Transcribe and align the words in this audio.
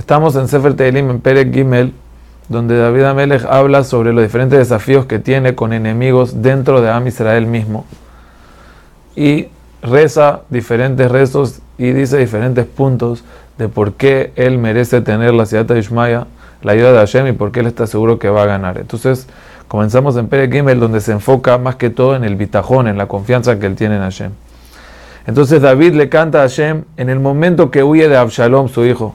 Estamos 0.00 0.34
en 0.34 0.48
Sefer 0.48 0.72
Teilim 0.72 1.10
en 1.10 1.20
Perek 1.20 1.52
Gimel, 1.52 1.92
donde 2.48 2.78
David 2.78 3.02
Amelech 3.02 3.44
habla 3.44 3.84
sobre 3.84 4.14
los 4.14 4.22
diferentes 4.22 4.58
desafíos 4.58 5.04
que 5.04 5.18
tiene 5.18 5.54
con 5.54 5.74
enemigos 5.74 6.40
dentro 6.40 6.80
de 6.80 6.88
Am 6.88 7.06
Israel 7.06 7.44
mismo. 7.44 7.84
Y 9.14 9.48
reza 9.82 10.40
diferentes 10.48 11.10
rezos 11.10 11.60
y 11.76 11.92
dice 11.92 12.16
diferentes 12.16 12.64
puntos 12.64 13.24
de 13.58 13.68
por 13.68 13.92
qué 13.92 14.32
él 14.36 14.56
merece 14.56 15.02
tener 15.02 15.34
la 15.34 15.44
ciudad 15.44 15.66
de 15.66 15.78
Ishmaya, 15.78 16.26
la 16.62 16.72
ayuda 16.72 16.92
de 16.92 16.98
Hashem 17.00 17.26
y 17.26 17.32
por 17.32 17.52
qué 17.52 17.60
él 17.60 17.66
está 17.66 17.86
seguro 17.86 18.18
que 18.18 18.30
va 18.30 18.44
a 18.44 18.46
ganar. 18.46 18.78
Entonces, 18.78 19.26
comenzamos 19.68 20.16
en 20.16 20.28
Perek 20.28 20.50
Gimel, 20.50 20.80
donde 20.80 21.02
se 21.02 21.12
enfoca 21.12 21.58
más 21.58 21.76
que 21.76 21.90
todo 21.90 22.16
en 22.16 22.24
el 22.24 22.36
bitajón, 22.36 22.88
en 22.88 22.96
la 22.96 23.06
confianza 23.06 23.58
que 23.58 23.66
él 23.66 23.76
tiene 23.76 23.96
en 23.96 24.00
Hashem. 24.00 24.32
Entonces 25.26 25.60
David 25.60 25.92
le 25.92 26.08
canta 26.08 26.38
a 26.38 26.48
Hashem 26.48 26.84
en 26.96 27.10
el 27.10 27.20
momento 27.20 27.70
que 27.70 27.82
huye 27.82 28.08
de 28.08 28.16
Absalom, 28.16 28.70
su 28.70 28.86
hijo. 28.86 29.14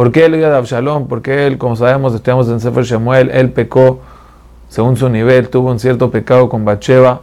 ¿Por 0.00 0.12
qué 0.12 0.24
él 0.24 0.32
huye 0.32 0.48
de 0.48 0.56
Absalom? 0.56 1.08
Porque 1.08 1.46
él, 1.46 1.58
como 1.58 1.76
sabemos, 1.76 2.14
estudiamos 2.14 2.48
en 2.48 2.58
Sefer 2.58 2.84
Shemuel, 2.84 3.30
él 3.32 3.50
pecó 3.50 4.00
según 4.70 4.96
su 4.96 5.10
nivel, 5.10 5.50
tuvo 5.50 5.70
un 5.70 5.78
cierto 5.78 6.10
pecado 6.10 6.48
con 6.48 6.64
Bacheva 6.64 7.20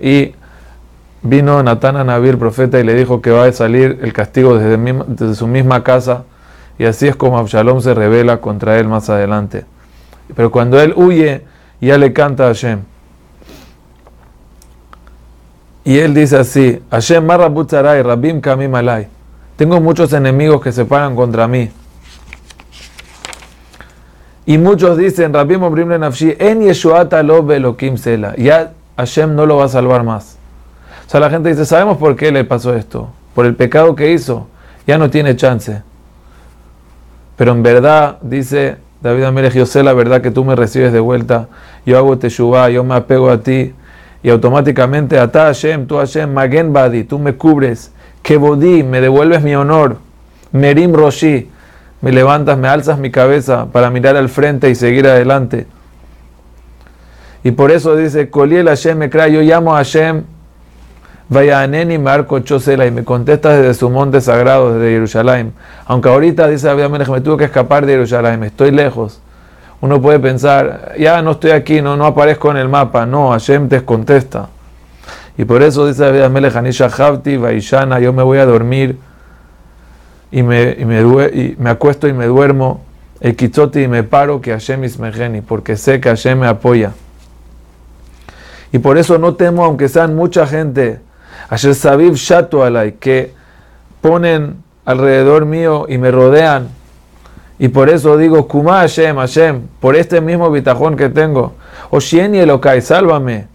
y 0.00 0.34
vino 1.22 1.62
Natán 1.62 1.96
a 1.96 2.02
Naví, 2.02 2.30
el 2.30 2.38
profeta, 2.38 2.80
y 2.80 2.82
le 2.82 2.94
dijo 2.94 3.22
que 3.22 3.30
va 3.30 3.44
a 3.44 3.52
salir 3.52 4.00
el 4.02 4.12
castigo 4.12 4.58
desde, 4.58 5.36
su 5.36 5.46
misma 5.46 5.84
casa. 5.84 6.24
Y 6.76 6.86
así 6.86 7.06
es 7.06 7.14
como 7.14 7.38
Absalom 7.38 7.80
se 7.80 7.94
revela 7.94 8.38
contra 8.38 8.80
él 8.80 8.88
más 8.88 9.08
adelante. 9.08 9.64
Pero 10.34 10.50
cuando 10.50 10.80
él 10.80 10.94
huye, 10.96 11.44
ya 11.80 11.98
le 11.98 12.12
canta 12.12 12.46
a 12.46 12.46
Hashem. 12.48 12.80
Y 15.84 15.98
él 15.98 16.14
dice 16.14 16.36
así, 16.36 16.82
Hashem 16.90 17.24
Marrabutzaray, 17.24 18.02
Rabim 18.02 18.40
Kamim 18.40 18.74
Alay. 18.74 19.06
Tengo 19.54 19.80
muchos 19.80 20.12
enemigos 20.12 20.60
que 20.60 20.72
se 20.72 20.84
pagan 20.84 21.14
contra 21.14 21.46
mí. 21.46 21.70
Y 24.44 24.58
muchos 24.58 24.98
dicen, 24.98 25.32
Rabim 25.32 25.62
Obrim 25.62 25.88
Nafshi, 25.88 26.34
En 26.38 26.62
Yeshuata 26.62 27.22
lo 27.22 27.50
Elohim 27.50 27.96
Sela. 27.96 28.34
Ya 28.36 28.72
Hashem 28.96 29.34
no 29.34 29.46
lo 29.46 29.56
va 29.56 29.66
a 29.66 29.68
salvar 29.68 30.02
más. 30.02 30.36
O 31.06 31.10
sea, 31.10 31.20
la 31.20 31.30
gente 31.30 31.48
dice, 31.48 31.64
¿sabemos 31.64 31.98
por 31.98 32.16
qué 32.16 32.32
le 32.32 32.44
pasó 32.44 32.74
esto? 32.74 33.10
Por 33.34 33.46
el 33.46 33.54
pecado 33.54 33.94
que 33.94 34.12
hizo. 34.12 34.48
Ya 34.86 34.98
no 34.98 35.10
tiene 35.10 35.36
chance. 35.36 35.82
Pero 37.36 37.52
en 37.52 37.62
verdad, 37.62 38.18
dice 38.22 38.76
David 39.00 39.24
Amelech, 39.24 39.54
yo 39.54 39.82
la 39.82 39.92
verdad 39.92 40.20
que 40.20 40.30
tú 40.30 40.44
me 40.44 40.56
recibes 40.56 40.92
de 40.92 41.00
vuelta. 41.00 41.48
Yo 41.86 41.98
hago 41.98 42.18
teshuvah, 42.18 42.70
yo 42.70 42.84
me 42.84 42.94
apego 42.94 43.30
a 43.30 43.38
ti 43.38 43.72
y 44.22 44.30
automáticamente 44.30 45.18
Ata 45.18 45.46
Hashem, 45.46 45.86
tú 45.86 45.96
Hashem, 45.96 46.32
Magen 46.32 46.72
Badi, 46.72 47.04
tú 47.04 47.18
me 47.18 47.34
cubres, 47.34 47.90
Kebodi, 48.22 48.84
me 48.84 49.00
devuelves 49.00 49.42
mi 49.42 49.54
honor, 49.54 49.98
Merim 50.52 50.94
Roshi, 50.94 51.50
me 52.02 52.12
levantas, 52.12 52.58
me 52.58 52.68
alzas 52.68 52.98
mi 52.98 53.10
cabeza 53.10 53.66
para 53.72 53.88
mirar 53.90 54.16
al 54.16 54.28
frente 54.28 54.68
y 54.68 54.74
seguir 54.74 55.06
adelante. 55.06 55.66
Y 57.42 57.52
por 57.52 57.70
eso 57.70 57.96
dice, 57.96 58.28
Koliel 58.28 58.68
Hashem 58.68 58.98
me 58.98 59.08
yo 59.08 59.40
llamo 59.40 59.74
a 59.74 59.78
Hashem, 59.78 60.24
vaya 61.30 61.66
Neni 61.66 61.96
Marco 61.96 62.38
Chosela, 62.40 62.84
y 62.84 62.90
me 62.90 63.02
contestas 63.02 63.56
desde 63.56 63.72
su 63.72 63.88
monte 63.88 64.20
sagrado, 64.20 64.74
desde 64.74 64.92
Jerusalén. 64.92 65.54
Aunque 65.86 66.10
ahorita 66.10 66.46
dice 66.48 66.66
David 66.66 66.88
me 67.08 67.20
tuve 67.22 67.38
que 67.38 67.44
escapar 67.44 67.86
de 67.86 67.94
Jerusalén, 67.94 68.44
estoy 68.44 68.70
lejos 68.70 69.22
uno 69.82 70.00
puede 70.00 70.20
pensar, 70.20 70.92
ya 70.96 71.20
no 71.22 71.32
estoy 71.32 71.50
aquí, 71.50 71.82
no, 71.82 71.96
no 71.96 72.06
aparezco 72.06 72.52
en 72.52 72.56
el 72.56 72.68
mapa. 72.68 73.04
No, 73.04 73.30
Hashem 73.30 73.68
te 73.68 73.84
contesta. 73.84 74.48
Y 75.36 75.44
por 75.44 75.60
eso 75.60 75.88
dice 75.88 76.04
David 76.04 76.22
Amelech, 76.22 76.54
Hanisha 76.54 76.86
Havti, 76.86 77.36
Vaishana, 77.36 77.98
yo 77.98 78.12
me 78.12 78.22
voy 78.22 78.38
a 78.38 78.46
dormir 78.46 78.96
y 80.32 80.42
me, 80.42 80.76
y 80.78 80.84
me, 80.84 81.00
y 81.00 81.56
me 81.58 81.70
acuesto 81.70 82.08
y 82.08 82.12
me 82.12 82.26
duermo, 82.26 82.82
Ekitzoti 83.20 83.82
y 83.82 83.88
me 83.88 84.02
paro, 84.02 84.40
que 84.40 84.50
Hashem 84.50 84.82
ismejeni, 84.82 85.42
porque 85.42 85.76
sé 85.76 86.00
que 86.00 86.08
Hashem 86.08 86.40
me 86.40 86.48
apoya. 86.48 86.92
Y 88.72 88.78
por 88.78 88.98
eso 88.98 89.18
no 89.18 89.34
temo, 89.34 89.64
aunque 89.64 89.88
sean 89.88 90.16
mucha 90.16 90.46
gente, 90.46 90.98
Asher 91.48 91.74
Saviv 91.74 92.14
Shatu 92.14 92.62
Alay, 92.62 92.92
que 92.92 93.32
ponen 94.00 94.56
alrededor 94.84 95.44
mío 95.44 95.86
y 95.88 95.98
me 95.98 96.10
rodean 96.10 96.82
y 97.62 97.68
por 97.68 97.90
eso 97.90 98.16
digo, 98.16 98.48
Kuma 98.48 98.80
Hashem, 98.80 99.14
Hashem, 99.14 99.68
por 99.78 99.94
este 99.94 100.20
mismo 100.20 100.50
bitajón 100.50 100.96
que 100.96 101.08
tengo. 101.08 101.54
Oshieni 101.90 102.38
Elokai, 102.40 102.82
sálvame. 102.82 103.46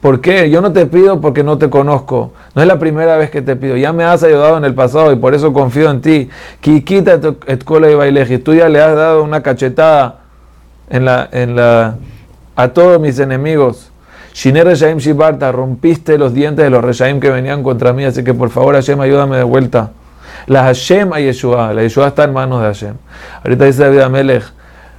¿Por 0.00 0.20
qué? 0.20 0.48
Yo 0.48 0.60
no 0.60 0.72
te 0.72 0.86
pido 0.86 1.20
porque 1.20 1.42
no 1.42 1.58
te 1.58 1.68
conozco. 1.68 2.32
No 2.54 2.62
es 2.62 2.68
la 2.68 2.78
primera 2.78 3.16
vez 3.16 3.30
que 3.30 3.42
te 3.42 3.56
pido. 3.56 3.76
Ya 3.76 3.92
me 3.92 4.04
has 4.04 4.22
ayudado 4.22 4.56
en 4.56 4.64
el 4.64 4.74
pasado 4.74 5.10
y 5.12 5.16
por 5.16 5.34
eso 5.34 5.52
confío 5.52 5.90
en 5.90 6.00
ti. 6.00 6.30
Kikita 6.60 7.18
escuela 7.46 8.06
y. 8.06 8.38
Tú 8.38 8.54
ya 8.54 8.68
le 8.68 8.80
has 8.80 8.94
dado 8.94 9.24
una 9.24 9.42
cachetada 9.42 10.20
a 12.56 12.68
todos 12.68 13.00
mis 13.00 13.18
enemigos. 13.18 13.90
Shiner 14.32 14.66
Reshaim 14.66 14.98
Shibarta, 14.98 15.50
rompiste 15.50 16.16
los 16.16 16.32
dientes 16.32 16.64
de 16.64 16.70
los 16.70 16.84
Reshaim 16.84 17.18
que 17.18 17.30
venían 17.30 17.64
contra 17.64 17.92
mí. 17.92 18.04
Así 18.04 18.22
que 18.22 18.34
por 18.34 18.50
favor, 18.50 18.76
Hashem, 18.76 19.00
ayúdame 19.00 19.36
de 19.36 19.42
vuelta. 19.42 19.90
La 20.46 20.62
Hashem 20.62 21.12
a 21.12 21.18
Yeshua, 21.18 21.74
la 21.74 21.82
Yeshua 21.82 22.06
está 22.06 22.22
en 22.22 22.32
manos 22.32 22.60
de 22.62 22.68
Hashem. 22.68 22.94
Ahorita 23.42 23.64
dice 23.64 23.82
David 23.82 24.00
Amelech, 24.00 24.44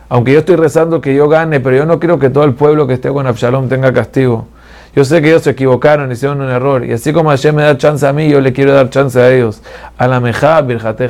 aunque 0.10 0.34
yo 0.34 0.40
estoy 0.40 0.58
rezando 0.58 1.00
que 1.00 1.16
yo 1.16 1.30
gane, 1.30 1.62
pero 1.62 1.78
yo 1.78 1.86
no 1.86 2.00
quiero 2.00 2.20
que 2.20 2.30
todo 2.30 2.44
el 2.44 2.54
pueblo 2.54 2.86
que 2.86 2.96
esté 2.96 3.10
con 3.10 3.26
Absalom 3.26 3.70
tenga 3.70 3.94
castigo. 3.94 4.48
Yo 4.96 5.06
sé 5.06 5.22
que 5.22 5.30
ellos 5.30 5.44
se 5.44 5.52
equivocaron, 5.52 6.12
hicieron 6.12 6.42
un 6.42 6.50
error. 6.50 6.86
Y 6.86 6.92
así 6.92 7.14
como 7.14 7.30
Hashem 7.30 7.56
me 7.56 7.64
da 7.64 7.78
chance 7.78 8.06
a 8.06 8.14
mí, 8.14 8.30
yo 8.30 8.42
le 8.42 8.54
quiero 8.54 8.74
dar 8.74 8.90
chance 8.90 9.20
a 9.20 9.32
ellos. 9.32 9.62
A 9.98 10.08
la 10.08 10.20
meja 10.20 10.62
virjate 10.62 11.10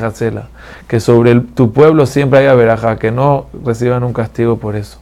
Que 0.87 0.99
sobre 0.99 1.39
tu 1.39 1.71
pueblo 1.71 2.05
siempre 2.05 2.39
haya 2.39 2.53
veraja, 2.53 2.97
que 2.97 3.11
no 3.11 3.47
reciban 3.65 4.03
un 4.03 4.13
castigo 4.13 4.57
por 4.57 4.75
eso. 4.75 4.99